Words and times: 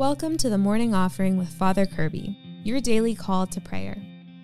Welcome 0.00 0.38
to 0.38 0.48
the 0.48 0.56
morning 0.56 0.94
offering 0.94 1.36
with 1.36 1.50
Father 1.50 1.84
Kirby, 1.84 2.34
your 2.64 2.80
daily 2.80 3.14
call 3.14 3.46
to 3.48 3.60
prayer. 3.60 3.98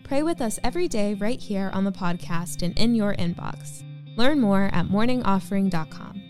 Pray 0.04 0.22
with 0.22 0.42
us 0.42 0.58
every 0.62 0.86
day 0.86 1.14
right 1.14 1.40
here 1.40 1.70
on 1.72 1.84
the 1.84 1.92
podcast 1.92 2.60
and 2.60 2.78
in 2.78 2.94
your 2.94 3.14
inbox. 3.14 3.82
Learn 4.18 4.38
more 4.38 4.64
at 4.64 4.88
morningoffering.com. 4.88 6.22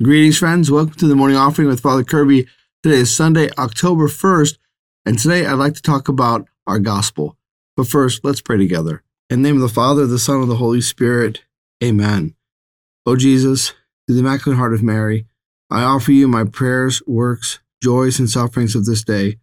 Greetings, 0.00 0.38
friends. 0.38 0.70
Welcome 0.70 0.94
to 0.94 1.08
the 1.08 1.16
morning 1.16 1.36
offering 1.36 1.66
with 1.66 1.80
Father 1.80 2.04
Kirby. 2.04 2.46
Today 2.84 2.98
is 2.98 3.16
Sunday, 3.16 3.50
October 3.58 4.06
1st, 4.06 4.58
and 5.04 5.18
today 5.18 5.44
I'd 5.44 5.54
like 5.54 5.74
to 5.74 5.82
talk 5.82 6.06
about 6.06 6.46
our 6.68 6.78
gospel. 6.78 7.36
But 7.76 7.88
first, 7.88 8.24
let's 8.24 8.42
pray 8.42 8.58
together. 8.58 9.02
In 9.28 9.42
the 9.42 9.48
name 9.48 9.56
of 9.56 9.62
the 9.62 9.74
Father, 9.74 10.06
the 10.06 10.20
Son, 10.20 10.40
and 10.40 10.48
the 10.48 10.54
Holy 10.54 10.80
Spirit, 10.80 11.42
amen. 11.82 12.36
O 13.04 13.16
Jesus, 13.16 13.70
through 14.06 14.14
the 14.14 14.20
Immaculate 14.20 14.56
Heart 14.56 14.74
of 14.74 14.84
Mary, 14.84 15.26
I 15.70 15.82
offer 15.82 16.12
you 16.12 16.28
my 16.28 16.44
prayers, 16.44 17.02
works, 17.06 17.60
joys, 17.82 18.18
and 18.18 18.28
sufferings 18.28 18.74
of 18.74 18.84
this 18.84 19.02
day, 19.02 19.38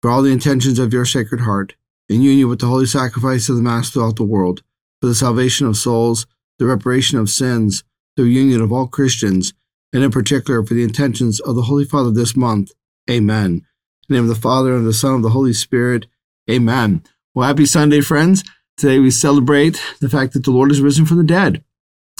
for 0.00 0.10
all 0.10 0.22
the 0.22 0.32
intentions 0.32 0.78
of 0.78 0.92
your 0.92 1.04
Sacred 1.04 1.40
Heart, 1.40 1.74
in 2.08 2.22
union 2.22 2.48
with 2.48 2.60
the 2.60 2.66
holy 2.66 2.86
sacrifice 2.86 3.48
of 3.48 3.56
the 3.56 3.62
Mass 3.62 3.90
throughout 3.90 4.16
the 4.16 4.24
world, 4.24 4.62
for 5.00 5.08
the 5.08 5.14
salvation 5.14 5.66
of 5.66 5.76
souls, 5.76 6.26
the 6.58 6.66
reparation 6.66 7.18
of 7.18 7.30
sins, 7.30 7.82
the 8.16 8.22
reunion 8.22 8.60
of 8.60 8.72
all 8.72 8.86
Christians, 8.86 9.52
and 9.92 10.02
in 10.02 10.10
particular 10.10 10.64
for 10.64 10.74
the 10.74 10.84
intentions 10.84 11.40
of 11.40 11.56
the 11.56 11.62
Holy 11.62 11.84
Father 11.84 12.10
this 12.10 12.36
month. 12.36 12.72
Amen. 13.10 13.46
In 13.46 13.62
the 14.08 14.14
name 14.14 14.24
of 14.24 14.28
the 14.28 14.40
Father, 14.40 14.74
and 14.76 14.86
the 14.86 14.92
Son, 14.92 15.16
and 15.16 15.24
the 15.24 15.30
Holy 15.30 15.52
Spirit. 15.52 16.06
Amen. 16.50 17.02
Well, 17.34 17.48
happy 17.48 17.66
Sunday, 17.66 18.00
friends. 18.00 18.44
Today 18.76 18.98
we 18.98 19.10
celebrate 19.10 19.80
the 20.00 20.08
fact 20.08 20.32
that 20.32 20.44
the 20.44 20.50
Lord 20.50 20.70
is 20.70 20.80
risen 20.80 21.06
from 21.06 21.18
the 21.18 21.24
dead. 21.24 21.64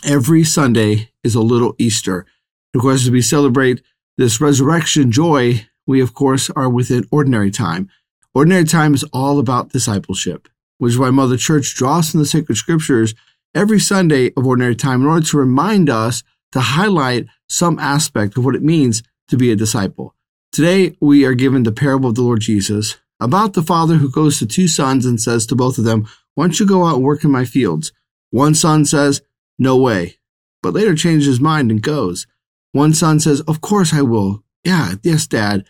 Every 0.05 0.45
Sunday 0.45 1.11
is 1.23 1.35
a 1.35 1.41
little 1.41 1.75
Easter. 1.79 2.27
Of 2.75 2.81
course, 2.81 3.03
as 3.05 3.11
we 3.11 3.23
celebrate 3.23 3.83
this 4.19 4.41
resurrection 4.41 5.13
joy, 5.13 5.67
we 5.87 6.01
of 6.01 6.13
course 6.13 6.51
are 6.51 6.69
within 6.69 7.07
ordinary 7.11 7.51
time. 7.51 7.89
Ordinary 8.35 8.65
time 8.65 8.95
is 8.95 9.05
all 9.13 9.39
about 9.39 9.71
discipleship, 9.71 10.49
which 10.79 10.95
is 10.95 10.99
why 10.99 11.11
Mother 11.11 11.37
Church 11.37 11.75
draws 11.77 12.11
from 12.11 12.21
the 12.21 12.27
sacred 12.27 12.57
scriptures 12.57 13.15
every 13.55 13.79
Sunday 13.79 14.33
of 14.37 14.47
ordinary 14.47 14.75
time 14.75 15.03
in 15.03 15.07
order 15.07 15.25
to 15.27 15.39
remind 15.39 15.89
us 15.89 16.25
to 16.51 16.61
highlight 16.61 17.27
some 17.49 17.79
aspect 17.79 18.37
of 18.37 18.45
what 18.45 18.57
it 18.57 18.63
means 18.63 19.03
to 19.29 19.37
be 19.37 19.53
a 19.53 19.57
disciple. 19.57 20.15
Today, 20.51 20.97
we 21.01 21.25
are 21.25 21.35
given 21.35 21.63
the 21.63 21.73
parable 21.73 22.11
of 22.11 22.17
the 22.17 22.23
Lord 22.23 22.41
Jesus 22.41 22.97
about 23.21 23.55
the 23.55 23.63
father 23.63 23.97
who 23.97 24.11
goes 24.11 24.39
to 24.39 24.47
two 24.47 24.67
sons 24.67 25.07
and 25.07 25.21
says 25.21 25.47
to 25.47 25.57
both 25.57 25.79
of 25.79 25.85
them, 25.85 26.09
Why 26.35 26.45
don't 26.45 26.59
you 26.59 26.67
go 26.67 26.85
out 26.85 26.97
and 26.97 27.05
work 27.05 27.23
in 27.23 27.31
my 27.31 27.45
fields? 27.45 27.93
One 28.31 28.55
son 28.55 28.85
says, 28.85 29.23
No 29.59 29.77
way, 29.77 30.19
but 30.63 30.75
later 30.75 30.97
changes 30.97 31.27
his 31.27 31.41
mind 31.41 31.71
and 31.71 31.81
goes. 31.81 32.27
One 32.75 32.93
son 32.93 33.21
says, 33.21 33.41
Of 33.43 33.61
course 33.61 33.95
I 33.95 34.03
will. 34.03 34.43
Yeah, 34.65 34.95
yes, 35.05 35.29
Dad. 35.29 35.65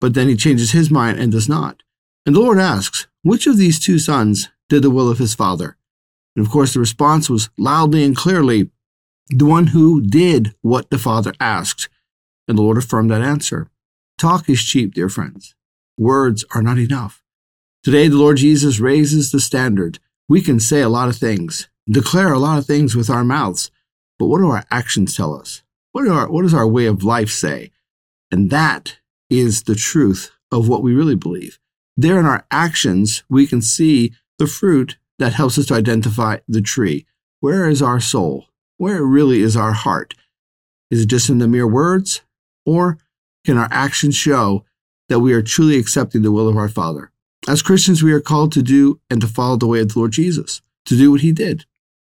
But 0.00 0.14
then 0.14 0.28
he 0.28 0.36
changes 0.36 0.70
his 0.70 0.88
mind 0.88 1.18
and 1.18 1.32
does 1.32 1.48
not. 1.48 1.82
And 2.24 2.36
the 2.36 2.40
Lord 2.40 2.60
asks, 2.60 3.08
Which 3.22 3.48
of 3.48 3.56
these 3.56 3.80
two 3.80 3.98
sons 3.98 4.50
did 4.68 4.82
the 4.82 4.90
will 4.90 5.10
of 5.10 5.18
his 5.18 5.34
father? 5.34 5.76
And 6.36 6.46
of 6.46 6.52
course, 6.52 6.72
the 6.72 6.78
response 6.78 7.28
was 7.28 7.50
loudly 7.58 8.04
and 8.04 8.14
clearly, 8.14 8.70
The 9.30 9.46
one 9.46 9.68
who 9.68 10.00
did 10.00 10.54
what 10.62 10.90
the 10.90 10.98
father 10.98 11.34
asked. 11.40 11.88
And 12.46 12.56
the 12.56 12.62
Lord 12.62 12.78
affirmed 12.78 13.10
that 13.10 13.20
answer. 13.20 13.68
Talk 14.16 14.48
is 14.48 14.62
cheap, 14.62 14.94
dear 14.94 15.08
friends. 15.08 15.56
Words 15.98 16.44
are 16.54 16.62
not 16.62 16.78
enough. 16.78 17.24
Today, 17.82 18.06
the 18.06 18.16
Lord 18.16 18.36
Jesus 18.36 18.78
raises 18.78 19.32
the 19.32 19.40
standard. 19.40 19.98
We 20.28 20.40
can 20.40 20.60
say 20.60 20.82
a 20.82 20.88
lot 20.88 21.08
of 21.08 21.16
things, 21.16 21.68
declare 21.90 22.32
a 22.32 22.38
lot 22.38 22.58
of 22.58 22.66
things 22.66 22.94
with 22.94 23.10
our 23.10 23.24
mouths, 23.24 23.72
but 24.20 24.26
what 24.26 24.38
do 24.38 24.50
our 24.50 24.64
actions 24.70 25.16
tell 25.16 25.34
us? 25.34 25.64
What, 25.94 26.08
our, 26.08 26.28
what 26.28 26.42
does 26.42 26.52
our 26.52 26.66
way 26.66 26.86
of 26.86 27.04
life 27.04 27.30
say? 27.30 27.70
And 28.32 28.50
that 28.50 28.98
is 29.30 29.62
the 29.62 29.76
truth 29.76 30.32
of 30.50 30.68
what 30.68 30.82
we 30.82 30.92
really 30.92 31.14
believe. 31.14 31.60
There 31.96 32.18
in 32.18 32.26
our 32.26 32.44
actions, 32.50 33.22
we 33.30 33.46
can 33.46 33.62
see 33.62 34.12
the 34.40 34.48
fruit 34.48 34.96
that 35.20 35.34
helps 35.34 35.56
us 35.56 35.66
to 35.66 35.74
identify 35.74 36.38
the 36.48 36.60
tree. 36.60 37.06
Where 37.38 37.68
is 37.68 37.80
our 37.80 38.00
soul? 38.00 38.46
Where 38.76 39.04
really 39.04 39.40
is 39.40 39.56
our 39.56 39.70
heart? 39.70 40.14
Is 40.90 41.02
it 41.02 41.06
just 41.06 41.30
in 41.30 41.38
the 41.38 41.46
mere 41.46 41.66
words? 41.66 42.22
Or 42.66 42.98
can 43.46 43.56
our 43.56 43.68
actions 43.70 44.16
show 44.16 44.64
that 45.08 45.20
we 45.20 45.32
are 45.32 45.42
truly 45.42 45.78
accepting 45.78 46.22
the 46.22 46.32
will 46.32 46.48
of 46.48 46.56
our 46.56 46.68
Father? 46.68 47.12
As 47.46 47.62
Christians, 47.62 48.02
we 48.02 48.12
are 48.12 48.20
called 48.20 48.50
to 48.54 48.64
do 48.64 48.98
and 49.08 49.20
to 49.20 49.28
follow 49.28 49.54
the 49.54 49.68
way 49.68 49.78
of 49.78 49.92
the 49.92 50.00
Lord 50.00 50.10
Jesus, 50.10 50.60
to 50.86 50.96
do 50.96 51.12
what 51.12 51.20
he 51.20 51.30
did, 51.30 51.66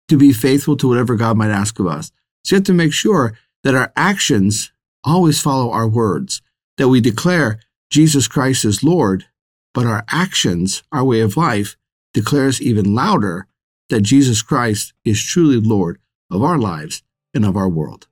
to 0.07 0.17
be 0.17 0.33
faithful 0.33 0.75
to 0.77 0.87
whatever 0.87 1.15
God 1.15 1.37
might 1.37 1.51
ask 1.51 1.77
of 1.77 1.85
us. 1.85 2.11
So 2.43 2.55
you 2.55 2.57
have 2.57 2.65
to 2.65 2.73
make 2.73 2.93
sure 2.93 3.37
that 3.63 3.75
our 3.75 3.91
actions 3.95 4.71
always 5.03 5.41
follow 5.41 5.71
our 5.71 5.87
words, 5.87 6.41
that 6.77 6.89
we 6.89 7.01
declare 7.01 7.59
Jesus 7.89 8.27
Christ 8.27 8.65
is 8.65 8.83
Lord, 8.83 9.25
but 9.73 9.85
our 9.85 10.03
actions, 10.09 10.83
our 10.91 11.03
way 11.03 11.21
of 11.21 11.37
life, 11.37 11.77
declares 12.13 12.61
even 12.61 12.95
louder 12.95 13.47
that 13.89 14.01
Jesus 14.01 14.41
Christ 14.41 14.93
is 15.05 15.23
truly 15.23 15.59
Lord 15.59 15.99
of 16.29 16.43
our 16.43 16.57
lives 16.57 17.03
and 17.33 17.45
of 17.45 17.55
our 17.55 17.69
world. 17.69 18.07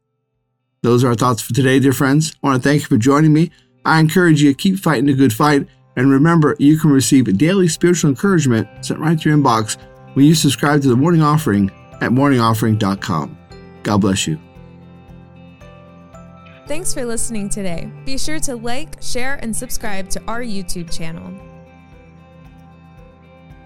Those 0.83 1.03
are 1.03 1.09
our 1.09 1.15
thoughts 1.15 1.41
for 1.41 1.53
today, 1.53 1.79
dear 1.79 1.93
friends. 1.93 2.33
I 2.43 2.47
want 2.47 2.61
to 2.61 2.69
thank 2.69 2.83
you 2.83 2.87
for 2.87 2.97
joining 2.97 3.33
me. 3.33 3.51
I 3.83 3.99
encourage 3.99 4.41
you 4.41 4.51
to 4.51 4.57
keep 4.57 4.77
fighting 4.79 5.07
the 5.07 5.13
good 5.13 5.33
fight. 5.33 5.67
And 5.95 6.11
remember, 6.11 6.55
you 6.59 6.77
can 6.77 6.91
receive 6.91 7.37
daily 7.37 7.67
spiritual 7.67 8.09
encouragement 8.09 8.67
sent 8.85 8.99
right 8.99 9.19
to 9.19 9.29
your 9.29 9.37
inbox 9.37 9.77
when 10.13 10.25
you 10.25 10.35
subscribe 10.35 10.81
to 10.81 10.89
the 10.89 10.95
morning 10.95 11.21
offering 11.21 11.71
at 12.01 12.11
morningoffering.com. 12.11 13.37
God 13.83 13.97
bless 14.01 14.27
you. 14.27 14.44
Thanks 16.67 16.95
for 16.95 17.05
listening 17.05 17.47
today. 17.47 17.91
Be 18.05 18.17
sure 18.17 18.39
to 18.39 18.55
like, 18.55 18.99
share, 18.99 19.35
and 19.43 19.55
subscribe 19.55 20.09
to 20.09 20.21
our 20.27 20.41
YouTube 20.41 20.91
channel. 20.91 21.31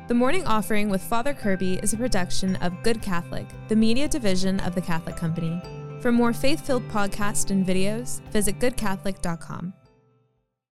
The 0.09 0.13
Morning 0.13 0.45
Offering 0.45 0.89
with 0.89 1.01
Father 1.01 1.33
Kirby 1.33 1.75
is 1.75 1.93
a 1.93 1.97
production 1.97 2.57
of 2.57 2.83
Good 2.83 3.01
Catholic, 3.01 3.47
the 3.69 3.75
media 3.75 4.09
division 4.09 4.59
of 4.61 4.75
the 4.75 4.81
Catholic 4.81 5.15
Company. 5.15 5.61
For 6.01 6.11
more 6.11 6.33
faith 6.33 6.65
filled 6.65 6.89
podcasts 6.89 7.51
and 7.51 7.65
videos, 7.65 8.19
visit 8.31 8.59
goodcatholic.com. 8.59 9.73